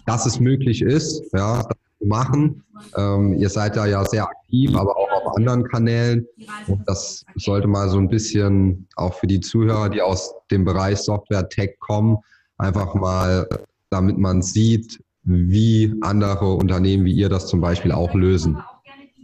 [0.06, 2.62] dass es möglich ist, ja, das zu machen.
[2.96, 6.26] Ähm, ihr seid da ja sehr aktiv, aber auch auf anderen Kanälen.
[6.66, 10.98] Und das sollte mal so ein bisschen auch für die Zuhörer, die aus dem Bereich
[10.98, 12.18] Software Tech kommen,
[12.58, 13.48] einfach mal,
[13.90, 18.58] damit man sieht, wie andere Unternehmen wie ihr das zum Beispiel auch lösen.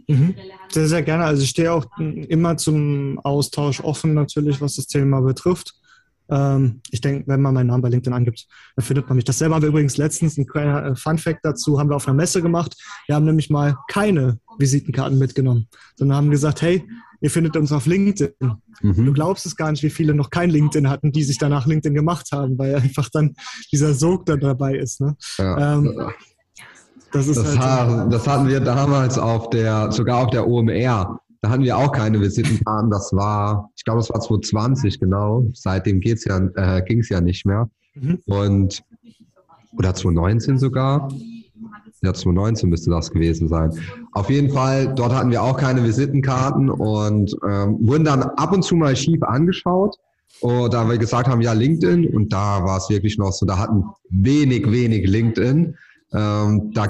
[0.07, 0.35] Mhm.
[0.69, 1.25] Sehr, sehr gerne.
[1.25, 5.73] Also ich stehe auch immer zum Austausch offen natürlich, was das Thema betrifft.
[6.29, 9.25] Ähm, ich denke, wenn man meinen Namen bei LinkedIn angibt, dann findet man mich.
[9.25, 12.15] Dasselbe haben wir übrigens letztens, ein kleiner äh, Fun Fact dazu, haben wir auf einer
[12.15, 12.75] Messe gemacht.
[13.07, 16.83] Wir haben nämlich mal keine Visitenkarten mitgenommen, sondern haben gesagt, hey,
[17.21, 18.31] ihr findet uns auf LinkedIn.
[18.81, 19.05] Mhm.
[19.05, 21.93] Du glaubst es gar nicht, wie viele noch kein LinkedIn hatten, die sich danach LinkedIn
[21.93, 23.35] gemacht haben, weil einfach dann
[23.71, 25.01] dieser Sog da dabei ist.
[25.01, 25.15] Ne?
[25.37, 25.75] Ja.
[25.75, 26.11] Ähm,
[27.11, 31.19] das, das, halt, das hatten wir damals auf der, sogar auf der OMR.
[31.41, 32.89] Da hatten wir auch keine Visitenkarten.
[32.89, 35.47] Das war, ich glaube, das war 2020 genau.
[35.53, 37.69] Seitdem geht's ja, äh, ging es ja nicht mehr.
[37.95, 38.19] Mhm.
[38.25, 38.83] Und
[39.77, 41.09] oder 2019 sogar.
[42.01, 43.71] Ja, 2019 müsste das gewesen sein.
[44.13, 48.63] Auf jeden Fall, dort hatten wir auch keine Visitenkarten und ähm, wurden dann ab und
[48.63, 49.97] zu mal schief angeschaut.
[50.41, 53.57] Und da wir gesagt haben, ja, LinkedIn, und da war es wirklich noch so, da
[53.57, 55.75] hatten wenig, wenig LinkedIn.
[56.11, 56.87] Ähm, da,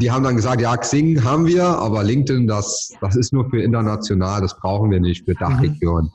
[0.00, 3.60] die haben dann gesagt, ja, Xing haben wir, aber LinkedIn, das, das ist nur für
[3.62, 6.12] international, das brauchen wir nicht für Dachregion.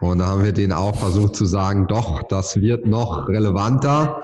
[0.00, 4.22] Und da haben wir denen auch versucht zu sagen, doch, das wird noch relevanter,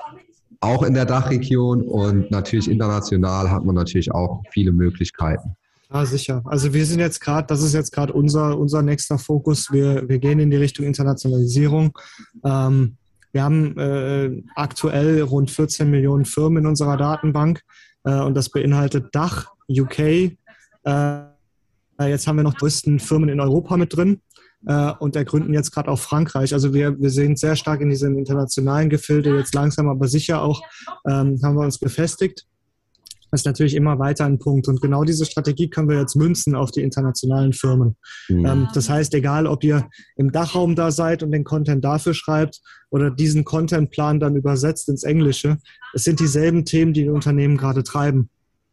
[0.61, 5.57] auch in der Dachregion und natürlich international hat man natürlich auch viele Möglichkeiten.
[5.93, 6.43] Ja, sicher.
[6.47, 9.71] Also wir sind jetzt gerade, das ist jetzt gerade unser, unser nächster Fokus.
[9.71, 11.97] Wir, wir gehen in die Richtung Internationalisierung.
[12.45, 12.97] Ähm,
[13.37, 17.61] wir haben äh, aktuell rund 14 Millionen Firmen in unserer Datenbank
[18.05, 19.99] äh, und das beinhaltet Dach, UK.
[19.99, 20.37] Äh,
[22.01, 24.23] jetzt haben wir noch die größten Firmen in Europa mit drin
[24.67, 26.55] äh, und ergründen jetzt gerade auch Frankreich.
[26.55, 30.63] Also wir, wir sehen sehr stark in diesen internationalen Gefilde, jetzt langsam aber sicher auch
[31.07, 32.47] ähm, haben wir uns befestigt.
[33.31, 34.69] Das ist natürlich immer weiter ein Punkt.
[34.69, 37.97] Und genau diese Strategie können wir jetzt münzen auf die internationalen Firmen.
[38.29, 38.47] Mhm.
[38.47, 42.61] Ähm, das heißt, egal ob ihr im Dachraum da seid und den Content dafür schreibt
[42.91, 45.59] oder diesen Contentplan dann übersetzt ins Englische,
[45.93, 48.31] es sind dieselben Themen, die die Unternehmen gerade treiben.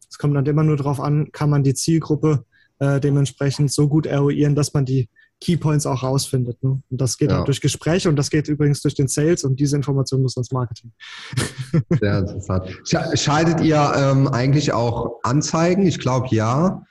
[0.08, 2.44] Es kommt dann immer nur darauf an, kann man die Zielgruppe
[2.78, 5.08] äh, dementsprechend so gut eruieren, dass man die
[5.40, 6.62] Keypoints auch rausfindet.
[6.62, 6.82] Ne?
[6.88, 7.40] Und das geht ja.
[7.40, 10.52] auch durch Gespräche und das geht übrigens durch den Sales und diese Information muss ans
[10.52, 10.92] Marketing.
[12.00, 12.80] Sehr interessant.
[13.14, 15.86] Schaltet ihr ähm, eigentlich auch Anzeigen?
[15.86, 16.82] Ich glaube ja.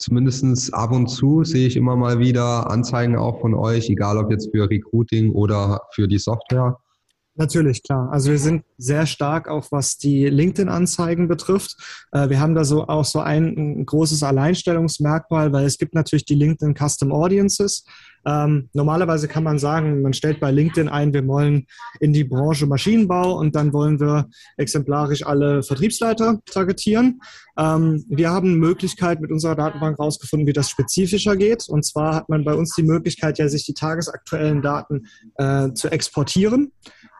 [0.00, 4.30] Zumindest ab und zu sehe ich immer mal wieder Anzeigen auch von euch, egal ob
[4.30, 6.78] jetzt für Recruiting oder für die Software.
[7.38, 8.10] Natürlich, klar.
[8.10, 11.76] Also wir sind sehr stark auch, was die LinkedIn-Anzeigen betrifft.
[12.10, 16.34] Äh, wir haben da so auch so ein, großes Alleinstellungsmerkmal, weil es gibt natürlich die
[16.34, 17.84] LinkedIn Custom Audiences.
[18.26, 21.66] Ähm, normalerweise kann man sagen, man stellt bei LinkedIn ein, wir wollen
[22.00, 27.20] in die Branche Maschinenbau und dann wollen wir exemplarisch alle Vertriebsleiter targetieren.
[27.56, 31.68] Ähm, wir haben Möglichkeit mit unserer Datenbank herausgefunden, wie das spezifischer geht.
[31.68, 35.88] Und zwar hat man bei uns die Möglichkeit, ja, sich die tagesaktuellen Daten äh, zu
[35.88, 36.72] exportieren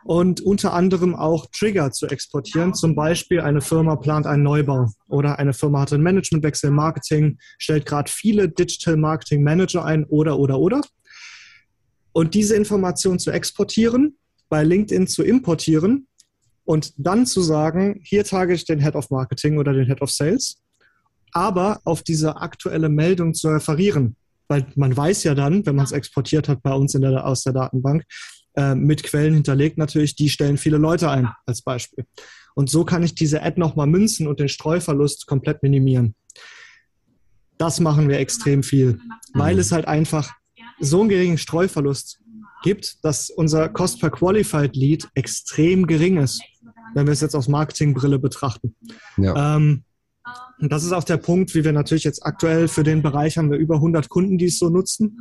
[0.08, 2.72] und unter anderem auch Trigger zu exportieren.
[2.72, 7.84] Zum Beispiel eine Firma plant einen Neubau oder eine Firma hat einen Managementwechsel Marketing, stellt
[7.84, 10.80] gerade viele Digital Marketing Manager ein oder, oder, oder.
[12.12, 14.16] Und diese Information zu exportieren,
[14.48, 16.06] bei LinkedIn zu importieren
[16.64, 20.10] und dann zu sagen, hier trage ich den Head of Marketing oder den Head of
[20.10, 20.56] Sales,
[21.32, 24.16] aber auf diese aktuelle Meldung zu referieren.
[24.48, 27.42] Weil man weiß ja dann, wenn man es exportiert hat bei uns in der, aus
[27.42, 28.04] der Datenbank,
[28.58, 32.04] äh, mit Quellen hinterlegt natürlich, die stellen viele Leute ein als Beispiel.
[32.56, 36.16] Und so kann ich diese Ad nochmal münzen und den Streuverlust komplett minimieren.
[37.56, 38.98] Das machen wir extrem viel,
[39.32, 39.60] weil mhm.
[39.60, 40.32] es halt einfach
[40.80, 42.20] so einen geringen Streuverlust
[42.64, 46.42] gibt, dass unser Cost per Qualified Lead extrem gering ist,
[46.94, 48.74] wenn wir es jetzt aus Marketingbrille betrachten.
[49.16, 49.54] Ja.
[49.54, 49.84] Ähm,
[50.60, 53.52] und das ist auch der Punkt, wie wir natürlich jetzt aktuell für den Bereich haben
[53.52, 55.16] wir über 100 Kunden, die es so nutzen.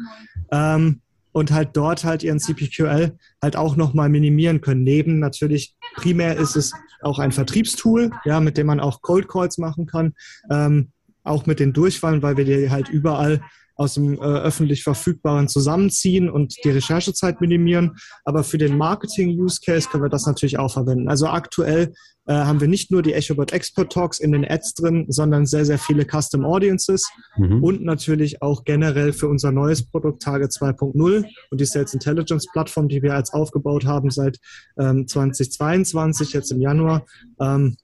[0.51, 1.01] Ähm,
[1.37, 4.81] und halt dort halt ihren CPQL halt auch nochmal minimieren können.
[4.81, 6.71] Neben natürlich, primär ist es
[7.03, 10.15] auch ein Vertriebstool, ja, mit dem man auch Cold Calls machen kann,
[10.49, 10.91] ähm,
[11.23, 13.43] auch mit den Durchfallen, weil wir die halt überall
[13.75, 17.97] aus dem äh, öffentlich verfügbaren zusammenziehen und die Recherchezeit minimieren.
[18.25, 21.07] Aber für den Marketing-Use-Case können wir das natürlich auch verwenden.
[21.07, 21.93] Also aktuell
[22.27, 25.65] äh, haben wir nicht nur die EchoBot Expert Talks in den Ads drin, sondern sehr,
[25.65, 27.09] sehr viele Custom Audiences.
[27.37, 27.63] Mhm.
[27.63, 32.87] und natürlich auch generell für unser neues Produkt Target 2.0 und die Sales Intelligence Plattform,
[32.87, 34.37] die wir jetzt aufgebaut haben seit
[34.79, 37.05] ähm, 2022, jetzt im Januar,
[37.39, 37.77] ähm,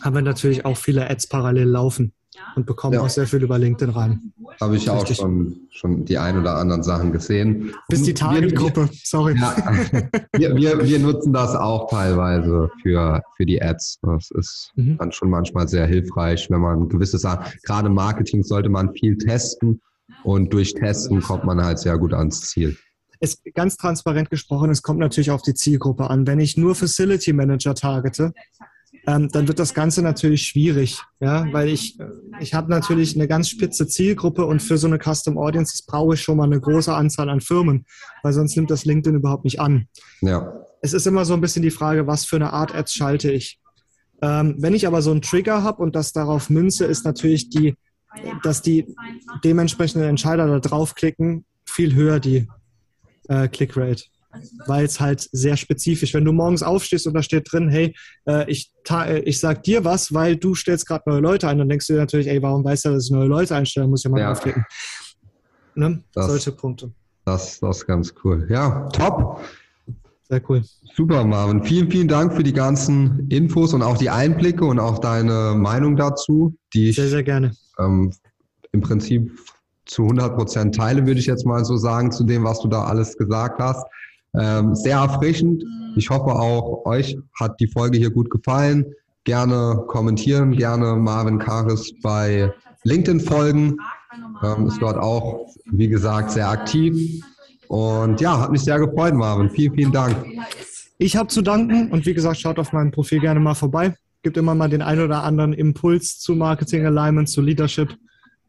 [0.00, 2.12] haben wir natürlich auch viele Ads parallel laufen
[2.56, 3.00] und bekommen ja.
[3.00, 4.32] auch sehr viel über LinkedIn rein.
[4.60, 7.72] Habe ich auch schon, schon die ein oder anderen Sachen gesehen.
[7.88, 9.36] Bis die Target-Gruppe, sorry.
[9.38, 9.54] Ja,
[10.32, 13.98] wir, wir, wir, nutzen das auch teilweise für, für die Ads.
[14.02, 14.98] Das ist mhm.
[14.98, 19.16] dann schon manchmal sehr hilfreich, wenn man gewisse Sachen, gerade im Marketing sollte man viel
[19.16, 19.80] testen
[20.24, 22.76] und durch Testen kommt man halt sehr gut ans Ziel.
[23.20, 26.26] Es ganz transparent gesprochen, es kommt natürlich auf die Zielgruppe an.
[26.26, 28.32] Wenn ich nur Facility Manager targete,
[29.08, 31.96] ähm, dann wird das Ganze natürlich schwierig, ja, weil ich,
[32.40, 36.20] ich habe natürlich eine ganz spitze Zielgruppe und für so eine Custom Audience brauche ich
[36.20, 37.86] schon mal eine große Anzahl an Firmen,
[38.22, 39.88] weil sonst nimmt das LinkedIn überhaupt nicht an.
[40.20, 40.52] Ja.
[40.82, 43.58] Es ist immer so ein bisschen die Frage, was für eine Art Ads schalte ich.
[44.20, 47.76] Ähm, wenn ich aber so einen Trigger habe und das darauf münze, ist natürlich die,
[48.42, 48.94] dass die
[49.42, 52.46] dementsprechenden Entscheider da draufklicken, viel höher die
[53.28, 54.04] äh, Clickrate.
[54.66, 57.94] Weil es halt sehr spezifisch, wenn du morgens aufstehst und da steht drin, hey,
[58.26, 61.68] äh, ich, äh, ich sag dir was, weil du stellst gerade neue Leute ein, dann
[61.68, 64.04] denkst du dir natürlich, ey, warum weißt du, dass ich neue Leute einstelle, muss ich
[64.04, 64.26] ja mal ja.
[64.28, 64.64] draufklicken.
[65.74, 66.02] Ne?
[66.12, 66.92] Das, Solche Punkte.
[67.24, 68.46] Das, das ist ganz cool.
[68.50, 69.40] Ja, top.
[70.28, 70.62] Sehr cool.
[70.94, 71.62] Super, Marvin.
[71.62, 75.96] Vielen, vielen Dank für die ganzen Infos und auch die Einblicke und auch deine Meinung
[75.96, 77.52] dazu, die ich sehr, sehr gerne.
[77.78, 78.12] Ähm,
[78.72, 79.38] im Prinzip
[79.86, 82.84] zu 100 Prozent teile, würde ich jetzt mal so sagen, zu dem, was du da
[82.84, 83.86] alles gesagt hast.
[84.34, 85.64] Ähm, sehr erfrischend.
[85.96, 88.84] Ich hoffe auch, euch hat die Folge hier gut gefallen.
[89.24, 92.52] Gerne kommentieren, gerne Marvin Karis bei
[92.84, 93.76] LinkedIn folgen.
[94.42, 97.22] Ähm, ist dort auch, wie gesagt, sehr aktiv.
[97.68, 99.50] Und ja, hat mich sehr gefreut, Marvin.
[99.50, 100.16] Vielen, vielen Dank.
[100.98, 103.94] Ich habe zu danken und wie gesagt, schaut auf meinem Profil gerne mal vorbei.
[104.22, 107.94] Gibt immer mal den ein oder anderen Impuls zu Marketing Alignment, zu Leadership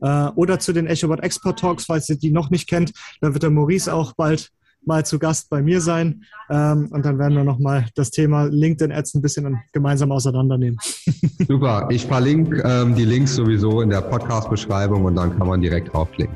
[0.02, 2.92] äh, oder zu den EchoBot Export Talks, falls ihr die noch nicht kennt.
[3.22, 4.52] Da wird der Maurice auch bald
[4.89, 6.23] mal zu Gast bei mir sein.
[6.49, 10.78] Ähm, und dann werden wir nochmal das Thema LinkedIn Ads ein bisschen gemeinsam auseinandernehmen.
[11.47, 11.88] Super.
[11.89, 16.36] Ich verlinke ähm, die Links sowieso in der Podcast-Beschreibung und dann kann man direkt draufklicken.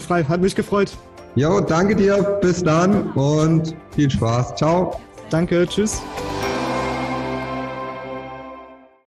[0.00, 0.24] frei.
[0.24, 0.96] Hat mich gefreut.
[1.36, 2.38] Jo, danke dir.
[2.40, 4.56] Bis dann und viel Spaß.
[4.56, 5.00] Ciao.
[5.30, 5.66] Danke.
[5.66, 6.02] Tschüss.